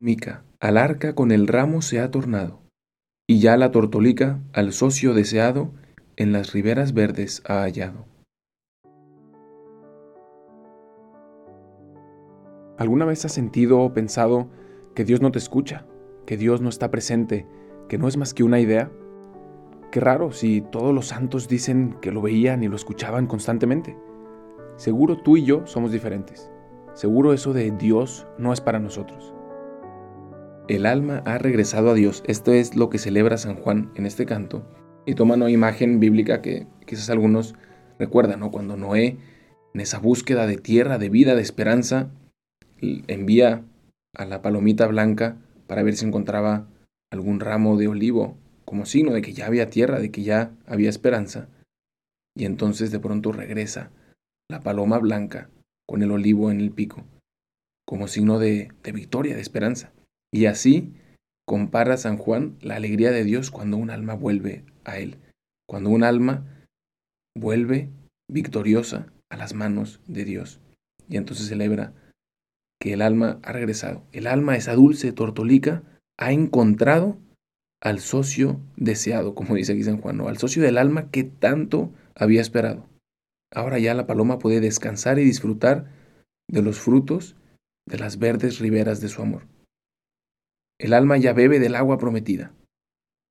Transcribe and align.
Mica, 0.00 0.44
al 0.60 0.78
arca 0.78 1.16
con 1.16 1.32
el 1.32 1.48
ramo 1.48 1.82
se 1.82 1.98
ha 1.98 2.12
tornado, 2.12 2.60
y 3.26 3.40
ya 3.40 3.56
la 3.56 3.72
tortolica 3.72 4.38
al 4.52 4.72
socio 4.72 5.12
deseado 5.12 5.72
en 6.14 6.30
las 6.30 6.52
riberas 6.52 6.94
verdes 6.94 7.42
ha 7.48 7.62
hallado. 7.62 8.06
¿Alguna 12.76 13.06
vez 13.06 13.24
has 13.24 13.32
sentido 13.32 13.80
o 13.80 13.92
pensado 13.92 14.48
que 14.94 15.04
Dios 15.04 15.20
no 15.20 15.32
te 15.32 15.38
escucha, 15.38 15.84
que 16.26 16.36
Dios 16.36 16.60
no 16.60 16.68
está 16.68 16.92
presente, 16.92 17.44
que 17.88 17.98
no 17.98 18.06
es 18.06 18.16
más 18.16 18.34
que 18.34 18.44
una 18.44 18.60
idea? 18.60 18.92
Qué 19.90 19.98
raro 19.98 20.30
si 20.30 20.60
todos 20.60 20.94
los 20.94 21.08
santos 21.08 21.48
dicen 21.48 21.96
que 22.00 22.12
lo 22.12 22.22
veían 22.22 22.62
y 22.62 22.68
lo 22.68 22.76
escuchaban 22.76 23.26
constantemente. 23.26 23.96
Seguro 24.76 25.16
tú 25.16 25.36
y 25.36 25.44
yo 25.44 25.66
somos 25.66 25.90
diferentes. 25.90 26.52
Seguro 26.94 27.32
eso 27.32 27.52
de 27.52 27.72
Dios 27.72 28.28
no 28.38 28.52
es 28.52 28.60
para 28.60 28.78
nosotros. 28.78 29.34
El 30.68 30.84
alma 30.84 31.22
ha 31.24 31.38
regresado 31.38 31.88
a 31.88 31.94
Dios. 31.94 32.22
Esto 32.26 32.52
es 32.52 32.76
lo 32.76 32.90
que 32.90 32.98
celebra 32.98 33.38
San 33.38 33.56
Juan 33.56 33.90
en 33.94 34.04
este 34.04 34.26
canto. 34.26 34.70
Y 35.06 35.14
toma 35.14 35.34
una 35.34 35.50
imagen 35.50 35.98
bíblica 35.98 36.42
que 36.42 36.66
quizás 36.84 37.08
algunos 37.08 37.54
recuerdan, 37.98 38.40
¿no? 38.40 38.50
Cuando 38.50 38.76
Noé, 38.76 39.16
en 39.72 39.80
esa 39.80 39.98
búsqueda 39.98 40.46
de 40.46 40.58
tierra, 40.58 40.98
de 40.98 41.08
vida, 41.08 41.34
de 41.34 41.40
esperanza, 41.40 42.10
envía 42.82 43.64
a 44.14 44.26
la 44.26 44.42
palomita 44.42 44.86
blanca 44.86 45.38
para 45.66 45.82
ver 45.82 45.96
si 45.96 46.04
encontraba 46.04 46.68
algún 47.10 47.40
ramo 47.40 47.78
de 47.78 47.88
olivo, 47.88 48.36
como 48.66 48.84
signo 48.84 49.14
de 49.14 49.22
que 49.22 49.32
ya 49.32 49.46
había 49.46 49.70
tierra, 49.70 49.98
de 49.98 50.10
que 50.10 50.22
ya 50.22 50.52
había 50.66 50.90
esperanza. 50.90 51.48
Y 52.36 52.44
entonces 52.44 52.90
de 52.90 53.00
pronto 53.00 53.32
regresa 53.32 53.90
la 54.50 54.60
paloma 54.60 54.98
blanca 54.98 55.48
con 55.86 56.02
el 56.02 56.10
olivo 56.10 56.50
en 56.50 56.60
el 56.60 56.72
pico, 56.72 57.06
como 57.86 58.06
signo 58.06 58.38
de, 58.38 58.70
de 58.82 58.92
victoria, 58.92 59.34
de 59.34 59.40
esperanza. 59.40 59.92
Y 60.32 60.46
así 60.46 60.94
compara 61.46 61.96
San 61.96 62.18
Juan 62.18 62.56
la 62.60 62.76
alegría 62.76 63.10
de 63.10 63.24
Dios 63.24 63.50
cuando 63.50 63.76
un 63.76 63.90
alma 63.90 64.14
vuelve 64.14 64.64
a 64.84 64.98
Él, 64.98 65.18
cuando 65.66 65.90
un 65.90 66.04
alma 66.04 66.66
vuelve 67.36 67.90
victoriosa 68.30 69.12
a 69.30 69.36
las 69.36 69.54
manos 69.54 70.00
de 70.06 70.24
Dios. 70.24 70.60
Y 71.08 71.16
entonces 71.16 71.48
celebra 71.48 71.94
que 72.80 72.92
el 72.92 73.02
alma 73.02 73.40
ha 73.42 73.52
regresado. 73.52 74.04
El 74.12 74.26
alma, 74.26 74.56
esa 74.56 74.74
dulce 74.74 75.12
tortolica, 75.12 75.82
ha 76.18 76.32
encontrado 76.32 77.18
al 77.80 78.00
socio 78.00 78.60
deseado, 78.76 79.34
como 79.34 79.54
dice 79.54 79.72
aquí 79.72 79.84
San 79.84 80.00
Juan, 80.00 80.20
al 80.20 80.38
socio 80.38 80.62
del 80.62 80.78
alma 80.78 81.10
que 81.10 81.24
tanto 81.24 81.92
había 82.14 82.40
esperado. 82.40 82.88
Ahora 83.52 83.78
ya 83.78 83.94
la 83.94 84.06
paloma 84.06 84.38
puede 84.38 84.60
descansar 84.60 85.18
y 85.18 85.24
disfrutar 85.24 85.90
de 86.50 86.62
los 86.62 86.78
frutos 86.78 87.36
de 87.88 87.98
las 87.98 88.18
verdes 88.18 88.58
riberas 88.58 89.00
de 89.00 89.08
su 89.08 89.22
amor. 89.22 89.46
El 90.80 90.92
alma 90.92 91.16
ya 91.16 91.32
bebe 91.32 91.58
del 91.58 91.74
agua 91.74 91.98
prometida, 91.98 92.52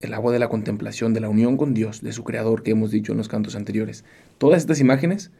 el 0.00 0.14
agua 0.14 0.32
de 0.32 0.38
la 0.38 0.48
contemplación, 0.48 1.12
de 1.12 1.20
la 1.20 1.28
unión 1.28 1.58
con 1.58 1.74
Dios, 1.74 2.00
de 2.00 2.12
su 2.12 2.24
Creador 2.24 2.62
que 2.62 2.70
hemos 2.70 2.90
dicho 2.90 3.12
en 3.12 3.18
los 3.18 3.28
cantos 3.28 3.54
anteriores. 3.54 4.06
Todas 4.38 4.62
estas 4.62 4.80
imágenes 4.80 5.30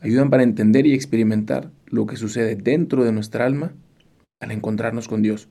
ayudan 0.00 0.30
para 0.30 0.42
entender 0.42 0.84
y 0.84 0.94
experimentar 0.94 1.70
lo 1.86 2.06
que 2.06 2.16
sucede 2.16 2.56
dentro 2.56 3.04
de 3.04 3.12
nuestra 3.12 3.46
alma 3.46 3.72
al 4.40 4.50
encontrarnos 4.50 5.06
con 5.06 5.22
Dios 5.22 5.48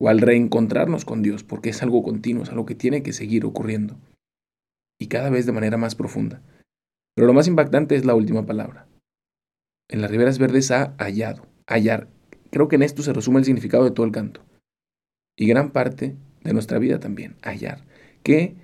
o 0.00 0.08
al 0.08 0.20
reencontrarnos 0.20 1.04
con 1.04 1.20
Dios, 1.20 1.42
porque 1.42 1.70
es 1.70 1.82
algo 1.82 2.04
continuo, 2.04 2.44
es 2.44 2.50
algo 2.50 2.64
que 2.64 2.76
tiene 2.76 3.02
que 3.02 3.12
seguir 3.12 3.44
ocurriendo 3.44 3.96
y 5.00 5.08
cada 5.08 5.30
vez 5.30 5.46
de 5.46 5.52
manera 5.52 5.76
más 5.76 5.96
profunda. 5.96 6.42
Pero 7.16 7.26
lo 7.26 7.32
más 7.32 7.48
impactante 7.48 7.96
es 7.96 8.04
la 8.04 8.14
última 8.14 8.46
palabra. 8.46 8.86
En 9.88 10.00
las 10.00 10.12
riberas 10.12 10.38
verdes 10.38 10.70
ha 10.70 10.94
hallado, 10.98 11.48
hallar. 11.66 12.06
Creo 12.52 12.68
que 12.68 12.76
en 12.76 12.84
esto 12.84 13.02
se 13.02 13.12
resume 13.12 13.40
el 13.40 13.44
significado 13.44 13.82
de 13.82 13.90
todo 13.90 14.06
el 14.06 14.12
canto 14.12 14.42
y 15.40 15.46
gran 15.46 15.70
parte 15.72 16.16
de 16.44 16.52
nuestra 16.52 16.78
vida 16.78 17.00
también, 17.00 17.36
hallar. 17.40 17.82
¿Qué 18.22 18.56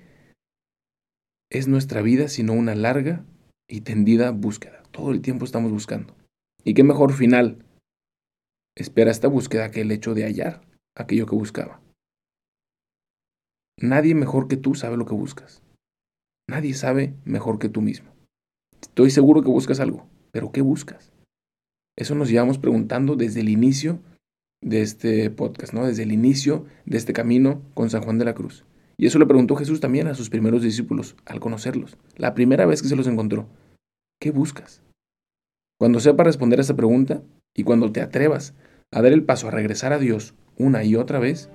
es 1.51 1.67
nuestra 1.67 2.03
vida 2.03 2.27
sino 2.27 2.53
una 2.53 2.75
larga 2.75 3.25
y 3.67 3.81
tendida 3.81 4.29
búsqueda? 4.29 4.83
Todo 4.91 5.09
el 5.09 5.21
tiempo 5.21 5.43
estamos 5.43 5.71
buscando. 5.71 6.15
¿Y 6.63 6.75
qué 6.75 6.83
mejor 6.83 7.13
final 7.13 7.65
espera 8.75 9.09
esta 9.09 9.27
búsqueda 9.27 9.71
que 9.71 9.81
el 9.81 9.91
hecho 9.91 10.13
de 10.13 10.25
hallar 10.25 10.61
aquello 10.95 11.25
que 11.25 11.35
buscaba? 11.35 11.81
Nadie 13.81 14.13
mejor 14.13 14.47
que 14.47 14.57
tú 14.57 14.75
sabe 14.75 14.97
lo 14.97 15.05
que 15.05 15.15
buscas. 15.15 15.63
Nadie 16.47 16.75
sabe 16.75 17.15
mejor 17.25 17.57
que 17.57 17.69
tú 17.69 17.81
mismo. 17.81 18.11
Estoy 18.81 19.09
seguro 19.09 19.41
que 19.41 19.49
buscas 19.49 19.79
algo, 19.79 20.07
pero 20.31 20.51
¿qué 20.51 20.61
buscas? 20.61 21.11
Eso 21.97 22.13
nos 22.13 22.29
llevamos 22.29 22.59
preguntando 22.59 23.15
desde 23.15 23.41
el 23.41 23.49
inicio 23.49 23.99
de 24.61 24.81
este 24.81 25.29
podcast, 25.29 25.73
¿no? 25.73 25.85
Desde 25.85 26.03
el 26.03 26.11
inicio 26.11 26.65
de 26.85 26.97
este 26.97 27.13
camino 27.13 27.61
con 27.73 27.89
San 27.89 28.03
Juan 28.03 28.17
de 28.17 28.25
la 28.25 28.33
Cruz. 28.33 28.65
Y 28.97 29.05
eso 29.05 29.19
le 29.19 29.27
preguntó 29.27 29.55
Jesús 29.55 29.79
también 29.79 30.07
a 30.07 30.15
sus 30.15 30.29
primeros 30.29 30.63
discípulos 30.63 31.15
al 31.25 31.39
conocerlos, 31.39 31.97
la 32.15 32.33
primera 32.33 32.65
vez 32.65 32.81
que 32.81 32.87
se 32.87 32.95
los 32.95 33.07
encontró. 33.07 33.47
¿Qué 34.19 34.31
buscas? 34.31 34.81
Cuando 35.79 35.99
sepa 35.99 36.23
responder 36.23 36.59
a 36.59 36.63
esa 36.63 36.75
pregunta 36.75 37.21
y 37.55 37.63
cuando 37.63 37.91
te 37.91 38.01
atrevas 38.01 38.55
a 38.91 39.01
dar 39.01 39.11
el 39.11 39.23
paso 39.23 39.47
a 39.47 39.51
regresar 39.51 39.93
a 39.93 39.99
Dios 39.99 40.33
una 40.57 40.83
y 40.83 40.95
otra 40.95 41.19
vez, 41.19 41.49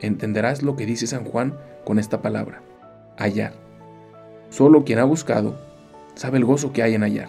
entenderás 0.00 0.62
lo 0.62 0.76
que 0.76 0.86
dice 0.86 1.06
San 1.06 1.24
Juan 1.24 1.58
con 1.84 1.98
esta 1.98 2.22
palabra, 2.22 2.62
hallar. 3.18 3.52
Solo 4.48 4.84
quien 4.84 4.98
ha 4.98 5.04
buscado 5.04 5.60
sabe 6.14 6.38
el 6.38 6.46
gozo 6.46 6.72
que 6.72 6.82
hay 6.82 6.94
en 6.94 7.02
hallar. 7.02 7.28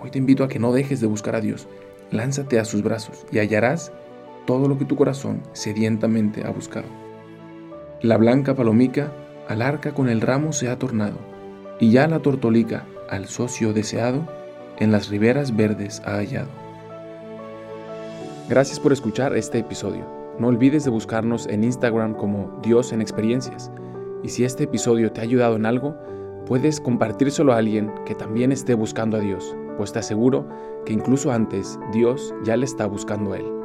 Hoy 0.00 0.10
te 0.10 0.18
invito 0.18 0.42
a 0.42 0.48
que 0.48 0.58
no 0.58 0.72
dejes 0.72 1.00
de 1.00 1.06
buscar 1.06 1.36
a 1.36 1.40
Dios, 1.40 1.68
lánzate 2.10 2.58
a 2.58 2.64
sus 2.64 2.82
brazos 2.82 3.24
y 3.30 3.38
hallarás 3.38 3.92
todo 4.48 4.66
lo 4.66 4.78
que 4.78 4.86
tu 4.86 4.96
corazón 4.96 5.42
sedientamente 5.52 6.46
ha 6.46 6.50
buscado. 6.50 6.86
La 8.00 8.16
blanca 8.16 8.54
palomica 8.54 9.12
al 9.46 9.60
arca 9.60 9.92
con 9.92 10.08
el 10.08 10.22
ramo 10.22 10.54
se 10.54 10.70
ha 10.70 10.78
tornado, 10.78 11.18
y 11.78 11.90
ya 11.90 12.08
la 12.08 12.20
tortolica 12.20 12.86
al 13.10 13.26
socio 13.26 13.74
deseado 13.74 14.26
en 14.78 14.90
las 14.90 15.10
riberas 15.10 15.54
verdes 15.54 16.00
ha 16.06 16.16
hallado. 16.16 16.48
Gracias 18.48 18.80
por 18.80 18.90
escuchar 18.90 19.36
este 19.36 19.58
episodio. 19.58 20.06
No 20.38 20.48
olvides 20.48 20.84
de 20.84 20.90
buscarnos 20.90 21.46
en 21.48 21.62
Instagram 21.62 22.14
como 22.14 22.58
Dios 22.62 22.94
en 22.94 23.02
Experiencias. 23.02 23.70
Y 24.22 24.30
si 24.30 24.44
este 24.44 24.64
episodio 24.64 25.12
te 25.12 25.20
ha 25.20 25.24
ayudado 25.24 25.56
en 25.56 25.66
algo, 25.66 25.94
puedes 26.46 26.80
compartírselo 26.80 27.52
a 27.52 27.58
alguien 27.58 27.92
que 28.06 28.14
también 28.14 28.50
esté 28.52 28.72
buscando 28.72 29.18
a 29.18 29.20
Dios, 29.20 29.54
pues 29.76 29.92
te 29.92 29.98
aseguro 29.98 30.48
que 30.86 30.94
incluso 30.94 31.32
antes 31.32 31.78
Dios 31.92 32.34
ya 32.44 32.56
le 32.56 32.64
está 32.64 32.86
buscando 32.86 33.34
a 33.34 33.36
él. 33.36 33.57